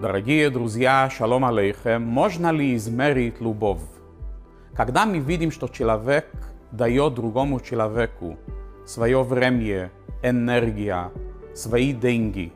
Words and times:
Дорогие 0.00 0.50
друзья, 0.50 1.08
шалом 1.10 1.44
алейхем, 1.44 2.02
можно 2.02 2.52
ли 2.52 2.76
измерить 2.76 3.40
любовь? 3.40 3.80
Когда 4.74 5.06
мы 5.06 5.18
видим, 5.18 5.50
что 5.50 5.68
человек 5.68 6.26
дает 6.70 7.14
другому 7.14 7.60
человеку 7.60 8.36
свое 8.86 9.22
время, 9.22 9.90
энергия, 10.22 11.10
свои 11.54 11.92
деньги, 11.92 12.52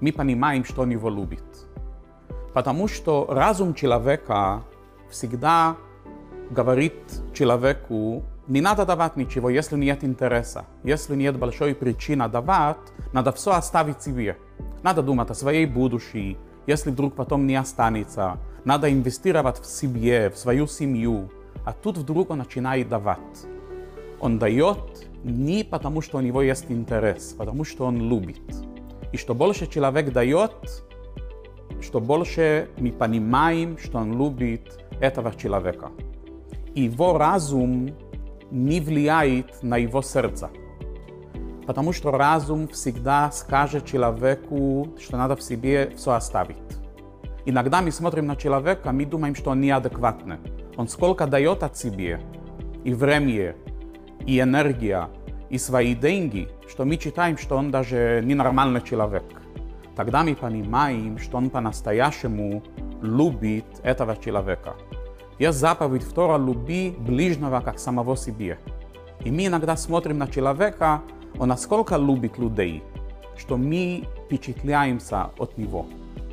мы 0.00 0.12
понимаем, 0.12 0.64
что 0.64 0.82
он 0.82 0.90
его 0.90 1.08
любит. 1.08 1.44
Потому 2.52 2.88
что 2.88 3.26
разум 3.30 3.74
человека 3.74 4.64
всегда 5.08 5.76
говорит 6.50 6.94
человеку, 7.32 8.24
не 8.48 8.60
надо 8.60 8.84
давать 8.84 9.16
ничего, 9.16 9.50
если 9.50 9.76
нет 9.76 10.02
интереса. 10.02 10.64
Если 10.82 11.14
нет 11.14 11.38
большой 11.38 11.74
причины 11.74 12.28
давать, 12.28 12.76
надо 13.12 13.30
все 13.30 13.52
оставить 13.52 14.02
себе. 14.02 14.36
Надо 14.82 15.02
думать 15.02 15.30
о 15.30 15.34
своей 15.34 15.64
будущей, 15.64 16.36
если 16.67 16.91
вдруг 16.91 17.15
потом 17.15 17.47
не 17.47 17.55
останется. 17.55 18.37
Надо 18.65 18.91
инвестировать 18.91 19.59
в 19.59 19.65
себе, 19.65 20.29
в 20.29 20.37
свою 20.37 20.67
семью. 20.67 21.29
А 21.65 21.73
тут 21.73 21.97
вдруг 21.97 22.29
он 22.29 22.39
начинает 22.39 22.89
давать. 22.89 23.47
Он 24.19 24.37
дает 24.37 25.07
не 25.23 25.63
потому, 25.63 26.01
что 26.01 26.17
у 26.17 26.21
него 26.21 26.41
есть 26.41 26.65
интерес, 26.69 27.33
потому 27.37 27.63
что 27.63 27.85
он 27.85 28.09
любит. 28.09 28.41
И 29.13 29.17
что 29.17 29.33
больше 29.33 29.67
человек 29.67 30.11
дает, 30.11 30.51
что 31.81 31.99
больше 31.99 32.69
мы 32.77 32.91
понимаем, 32.91 33.77
что 33.77 33.99
он 33.99 34.17
любит 34.17 34.83
этого 34.99 35.33
человека. 35.33 35.91
Его 36.75 37.17
разум 37.17 37.89
не 38.51 38.81
влияет 38.81 39.63
на 39.63 39.77
его 39.77 40.01
сердце. 40.01 40.49
Потому 41.67 41.91
что 41.91 42.11
разум 42.11 42.69
всегда 42.69 43.29
скажет 43.31 43.85
человеку, 43.85 44.87
что 45.01 45.17
надо 45.17 45.35
в 45.35 45.41
себе 45.41 45.91
все 45.97 46.13
оставить. 46.13 46.57
Иногда 47.45 47.81
мы 47.81 47.91
смотрим 47.91 48.25
на 48.25 48.37
человека, 48.37 48.93
мы 48.93 49.05
думаем, 49.05 49.35
что 49.35 49.51
он 49.51 49.59
неадекватный. 49.59 50.37
Он 50.77 50.87
сколько 50.87 51.27
дает 51.27 51.63
от 51.63 51.75
себя, 51.77 52.21
и 52.85 52.93
время, 52.93 53.55
и 54.25 54.39
энергия, 54.39 55.09
и 55.49 55.57
свои 55.57 55.93
деньги, 55.93 56.47
что 56.69 56.85
мы 56.85 56.97
считаем, 56.97 57.37
что 57.37 57.57
он 57.57 57.69
даже 57.69 58.21
ненормальный 58.23 58.81
человек. 58.81 59.25
Тогда 59.97 60.23
мы 60.23 60.35
понимаем, 60.35 61.17
что 61.17 61.37
он 61.37 61.49
по-настоящему 61.49 62.63
любит 63.01 63.65
этого 63.83 64.15
человека. 64.15 64.75
Есть 65.37 65.59
заповедь 65.59 66.03
вторая 66.03 66.37
«люби 66.39 66.95
ближнего, 66.97 67.59
как 67.59 67.77
самого 67.77 68.15
себе». 68.15 68.57
И 69.25 69.31
мы 69.31 69.47
иногда 69.47 69.75
смотрим 69.75 70.17
на 70.17 70.27
человека, 70.27 71.01
он 71.38 71.48
насколько 71.48 71.96
любит 71.96 72.38
людей, 72.38 72.82
что 73.36 73.56
мы 73.56 74.04
впечатляемся 74.24 75.30
от 75.38 75.56
него, 75.58 75.86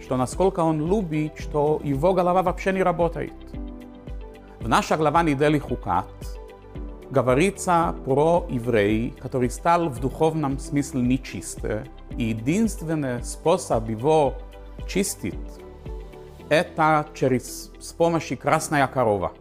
что 0.00 0.16
насколько 0.16 0.60
он 0.60 0.86
любит, 0.86 1.38
что 1.38 1.80
его 1.82 2.12
голова 2.12 2.42
вообще 2.42 2.72
не 2.72 2.82
работает. 2.82 3.32
В 4.60 4.68
наша 4.68 4.96
глава 4.96 5.22
недели 5.22 5.58
Хукат 5.58 6.06
говорится 7.10 7.94
про 8.04 8.46
еврей, 8.48 9.14
который 9.20 9.50
стал 9.50 9.88
в 9.88 10.00
духовном 10.00 10.58
смысле 10.58 11.02
нечистый, 11.02 11.90
и 12.16 12.24
единственный 12.24 13.22
способ 13.22 13.88
его 13.88 14.34
чистить 14.88 15.34
это 16.48 17.06
через 17.14 17.72
с 17.80 17.92
помощью 17.92 18.38
красная 18.38 18.86
корова. 18.86 19.32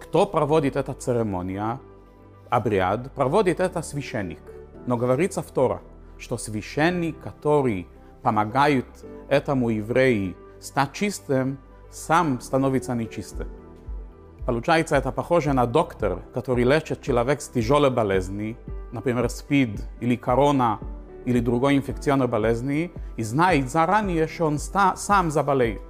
Кто 0.00 0.26
проводит 0.26 0.76
эту 0.76 0.94
церемонию, 0.94 1.80
обряд, 2.50 3.12
проводит 3.12 3.60
это 3.60 3.82
священник. 3.82 4.40
Но 4.87 4.97
говорится 4.97 5.43
в 5.43 5.51
Тора, 5.51 5.81
что 6.17 6.37
священник, 6.37 7.19
который 7.19 7.87
помогает 8.23 8.85
этому 9.29 9.69
еврею 9.69 10.35
стать 10.59 10.93
чистым, 10.93 11.59
сам 11.91 12.41
становится 12.41 12.95
нечистым. 12.95 13.47
Получается, 14.45 14.95
это 14.95 15.11
похоже 15.11 15.53
на 15.53 15.65
доктор, 15.65 16.21
который 16.33 16.63
лечит 16.63 17.01
человека 17.01 17.41
с 17.41 17.49
тяжелой 17.49 17.91
болезнью, 17.91 18.55
например, 18.93 19.29
СПИД 19.29 19.83
или 19.99 20.15
корона, 20.15 20.79
или 21.25 21.41
другой 21.41 21.75
инфекционной 21.75 22.27
болезни, 22.27 22.91
и 23.17 23.23
знает 23.23 23.69
заранее, 23.69 24.27
что 24.27 24.45
он 24.45 24.57
сам 24.57 25.31
заболеет. 25.31 25.81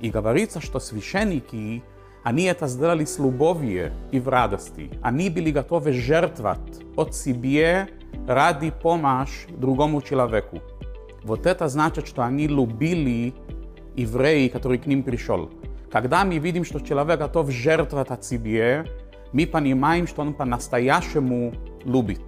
И 0.00 0.10
говорится, 0.10 0.60
что 0.60 0.80
священники 0.80 1.84
они 2.24 2.42
это 2.42 2.66
сделали 2.66 3.04
с 3.04 3.20
любовью 3.20 3.92
и 4.10 4.18
в 4.18 4.28
радости. 4.28 4.90
Они 5.00 5.30
были 5.30 5.52
готовы 5.52 5.92
жертвовать 5.92 6.82
от 6.96 7.14
себя 7.14 7.86
ради 8.26 8.70
помаш 8.70 9.46
другому 9.48 10.02
человеку. 10.02 10.60
Вот 11.22 11.46
это 11.46 11.68
значит, 11.68 12.06
что 12.06 12.22
они 12.22 12.46
любили 12.46 13.34
евреи, 13.96 14.48
который 14.48 14.78
к 14.78 14.86
ним 14.86 15.02
пришел. 15.02 15.50
Когда 15.90 16.24
мы 16.24 16.38
видим, 16.38 16.64
что 16.64 16.80
человек 16.80 17.18
готов 17.18 17.50
жертвовать 17.50 18.10
от 18.10 18.24
себе, 18.24 18.84
мы 19.32 19.46
понимаем, 19.46 20.06
что 20.06 20.22
он 20.22 20.34
по-настоящему 20.34 21.52
любит. 21.84 22.22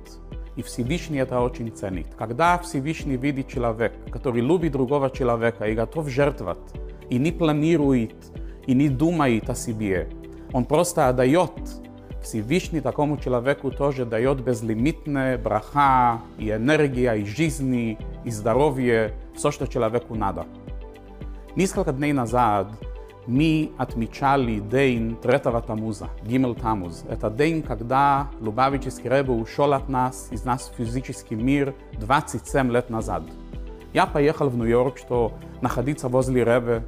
И 0.56 0.62
Всевышний 0.62 1.19
это 1.19 1.41
очень 1.41 1.71
ценит. 1.71 2.09
Когда 2.19 2.59
Всевышний 2.59 3.16
видит 3.16 3.48
человек, 3.48 3.93
который 4.10 4.41
любит 4.41 4.72
другого 4.72 5.10
человека 5.10 5.66
и 5.66 5.75
готов 5.75 6.09
жертвовать, 6.09 6.59
и 7.10 7.19
не 7.19 7.32
планирует 7.32 8.15
и 8.66 8.75
не 8.75 8.88
думает 8.88 9.48
о 9.48 9.54
себе. 9.54 10.10
Он 10.53 10.65
просто 10.65 11.09
отдает. 11.09 11.53
Всевышний 12.24 12.80
такому 12.80 13.18
человеку 13.18 13.69
тоже 13.69 14.06
дает 14.06 14.40
безлимитное 14.41 15.38
браха 15.38 16.22
и 16.38 16.50
энергия, 16.52 17.14
и 17.14 17.25
жизни, 17.25 17.97
и 18.24 18.31
здоровье, 18.31 19.14
все, 19.36 19.52
что 19.52 19.68
человеку 19.68 20.16
надо. 20.16 20.46
Несколько 21.56 21.91
дней 21.91 22.14
назад 22.14 22.68
мы 23.28 23.72
отмечали 23.78 24.59
день 24.59 25.18
третьего 25.22 25.62
Тамуза, 25.62 26.09
Гимел 26.24 26.56
Тамуз. 26.56 27.03
Это 27.09 27.30
день, 27.30 27.62
когда 27.62 28.28
Лубавический 28.40 29.09
Рэбе 29.09 29.34
ушел 29.34 29.74
от 29.74 29.88
нас, 29.90 30.30
из 30.31 30.44
нас 30.46 30.72
физический 30.78 31.36
мир 31.36 31.75
27 32.00 32.72
лет 32.72 32.90
назад. 32.90 33.24
Я 33.94 34.08
поехал 34.08 34.50
в 34.50 34.58
Нью-Йорк, 34.58 34.97
что 34.97 35.34
находиться 35.62 36.09
возле 36.09 36.44
Рэбе, 36.44 36.84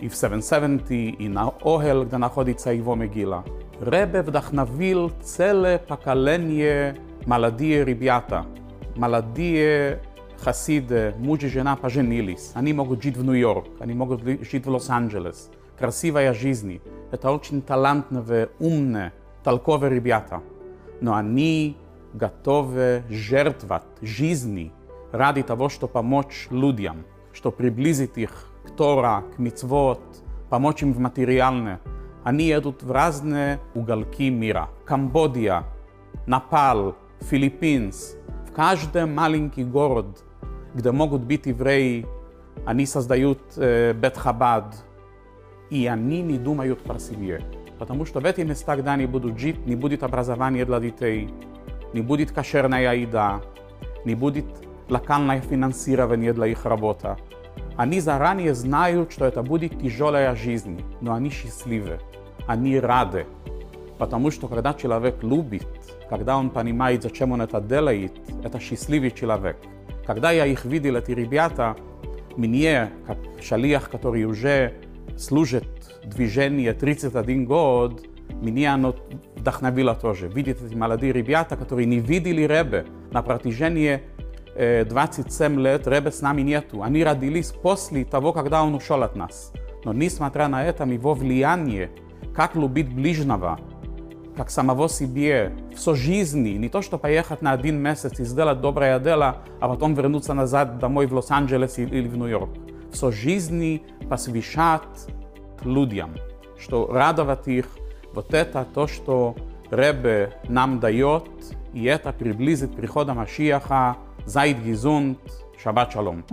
и 0.00 0.08
в 0.08 0.14
770, 0.14 0.90
и 0.90 1.28
на 1.28 1.48
Ohel, 1.62 2.04
где 2.04 2.18
находится 2.18 2.70
его 2.70 2.94
могила. 2.94 3.44
Ребе 3.80 4.22
вдохновил 4.22 5.10
целое 5.22 5.78
поколение 5.78 6.96
молодые 7.26 7.84
ребята, 7.84 8.46
молодые 8.96 10.02
хасиды, 10.38 11.14
муж 11.18 11.42
и 11.42 11.48
жена 11.48 11.76
поженились. 11.76 12.52
Они 12.54 12.72
могут 12.72 13.02
жить 13.02 13.16
в 13.16 13.24
Нью-Йорк, 13.24 13.66
они 13.80 13.94
могут 13.94 14.22
жить 14.22 14.66
в 14.66 14.70
Лос-Анджелес. 14.70 15.50
Красивая 15.78 16.32
жизнь. 16.32 16.80
Это 17.10 17.30
очень 17.30 17.62
талантливые, 17.62 18.48
умные, 18.58 19.12
толковые 19.44 19.94
ребята. 19.94 20.42
Но 21.00 21.14
они 21.14 21.76
готовы 22.14 23.02
жертвовать 23.10 23.84
жизни 24.00 24.72
ради 25.12 25.42
того, 25.42 25.68
чтобы 25.68 25.92
помочь 25.92 26.48
людям, 26.50 27.04
чтобы 27.32 27.56
приблизить 27.56 28.16
их 28.16 28.48
к 28.64 28.70
Тора, 28.70 29.24
к 29.34 29.38
мицвод, 29.38 30.00
помочь 30.48 30.82
им 30.82 30.92
в 30.92 30.98
материальное. 30.98 31.80
Они 32.23 32.45
едут 32.45 32.83
в 32.83 32.91
разные 32.91 33.59
уголки 33.73 34.29
мира. 34.29 34.69
Камбодия, 34.85 35.63
Напал, 36.27 36.95
Филиппинс. 37.21 38.15
В 38.47 38.53
каждый 38.53 39.05
маленький 39.05 39.63
город, 39.63 40.23
где 40.73 40.91
могут 40.91 41.23
быть 41.23 41.45
евреи, 41.47 42.05
они 42.65 42.85
создают 42.85 43.39
э, 43.57 43.93
Бет 43.93 44.17
Хабад. 44.17 44.75
И 45.69 45.87
они 45.87 46.21
не 46.21 46.37
думают 46.37 46.81
про 46.81 46.99
себя. 46.99 47.39
Потому 47.79 48.05
что 48.05 48.19
в 48.19 48.25
этих 48.25 48.45
местах, 48.45 48.79
где 48.79 48.89
они 48.89 49.07
будут 49.07 49.39
жить, 49.39 49.65
не 49.65 49.75
будет 49.75 50.03
образования 50.03 50.65
для 50.65 50.79
детей, 50.79 51.33
не 51.93 52.01
будет 52.01 52.31
кошерная 52.31 52.93
еда, 52.93 53.41
не 54.05 54.13
будет 54.13 54.45
локальное 54.89 55.41
финансирование 55.41 56.33
для 56.33 56.47
их 56.47 56.65
работы. 56.65 57.15
Они 57.81 57.99
заранее 57.99 58.53
знают, 58.53 59.11
что 59.11 59.25
это 59.25 59.41
будет 59.41 59.79
тяжелая 59.81 60.35
жизнь, 60.35 60.83
но 61.01 61.15
они 61.15 61.31
счастливы, 61.31 61.99
они 62.45 62.79
рады. 62.79 63.25
Потому 63.97 64.29
что 64.29 64.47
когда 64.47 64.75
человек 64.75 65.23
любит, 65.23 65.65
когда 66.07 66.37
он 66.37 66.51
понимает, 66.51 67.01
зачем 67.01 67.31
он 67.31 67.41
это 67.41 67.59
делает, 67.59 68.11
это 68.43 68.59
счастливый 68.59 69.09
человек. 69.09 69.57
Когда 70.05 70.29
я 70.29 70.45
их 70.45 70.63
видел, 70.63 70.95
эти 70.95 71.09
ребята, 71.09 71.75
мне, 72.37 72.91
как 73.07 73.17
шалиях, 73.41 73.89
который 73.89 74.25
уже 74.25 74.75
служит 75.17 75.65
движение 76.03 76.73
31 76.73 77.45
год, 77.45 78.03
меня 78.29 78.75
оно 78.75 78.95
вдохновило 79.35 79.95
тоже. 79.95 80.27
Видеть 80.27 80.61
эти 80.61 80.75
молодые 80.75 81.13
ребята, 81.13 81.57
которые 81.57 81.87
не 81.87 81.97
видели 81.97 82.43
Ребе 82.43 82.85
на 83.11 83.23
протяжении 83.23 84.01
27 84.54 85.60
лет 85.60 85.86
Ребе 85.86 86.10
с 86.10 86.22
нами 86.22 86.42
нету. 86.42 86.82
Они 86.82 87.04
родились 87.04 87.50
после 87.50 88.04
того, 88.04 88.32
когда 88.32 88.62
он 88.62 88.74
ушел 88.74 89.02
от 89.02 89.14
нас. 89.16 89.52
Но 89.84 89.92
несмотря 89.92 90.48
на 90.48 90.64
это, 90.64 90.84
его 90.84 91.14
влияние, 91.14 91.90
как 92.34 92.56
любить 92.56 92.92
ближнего, 92.92 93.58
как 94.36 94.50
самого 94.50 94.88
себе, 94.88 95.52
всю 95.74 95.94
жизни, 95.94 96.50
не 96.50 96.68
то, 96.68 96.82
что 96.82 96.98
поехать 96.98 97.42
на 97.42 97.52
один 97.52 97.78
месяц 97.78 98.18
и 98.20 98.24
сделать 98.24 98.60
доброе 98.60 98.98
дело, 98.98 99.42
а 99.60 99.68
потом 99.68 99.94
вернуться 99.94 100.34
назад 100.34 100.78
домой 100.78 101.06
в 101.06 101.14
Лос-Анджелес 101.14 101.78
или 101.78 102.08
в 102.08 102.16
Нью-Йорк. 102.16 102.50
все 102.92 103.10
жизни 103.10 103.82
посвящать 104.08 105.08
людям, 105.62 106.14
что 106.58 106.86
радовать 106.86 107.48
их, 107.48 107.66
вот 108.12 108.32
это 108.34 108.66
то, 108.74 108.86
что 108.86 109.36
Ребе 109.70 110.32
нам 110.48 110.80
дает, 110.80 111.24
и 111.72 111.84
это 111.84 112.12
приблизит 112.12 112.74
прихода 112.74 113.14
Машиаха, 113.14 113.96
Зайд 114.25 114.59
Гизунд, 114.59 115.19
Шаббат 115.61 115.93
Шалом. 115.93 116.23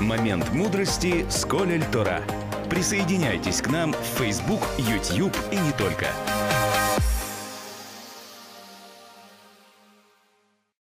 Момент 0.00 0.52
мудрости 0.52 1.24
с 1.28 1.44
Колель 1.44 1.84
Тора. 1.92 2.22
Присоединяйтесь 2.68 3.60
к 3.62 3.68
нам 3.68 3.92
в 3.92 4.18
Facebook, 4.18 4.60
YouTube 4.78 5.36
и 5.50 5.56
не 5.56 5.72
только. 5.72 6.06